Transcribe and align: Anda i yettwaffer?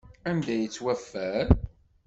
Anda 0.29 0.51
i 0.55 0.57
yettwaffer? 0.61 1.45